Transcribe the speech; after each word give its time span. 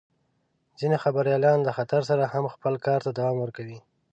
ځینې 0.79 0.97
خبریالان 1.03 1.59
د 1.63 1.69
خطر 1.77 2.01
سره 2.09 2.23
هم 2.33 2.45
خپل 2.55 2.73
کار 2.85 2.99
ته 3.05 3.09
دوام 3.17 3.35
ورکوي. 3.41 3.79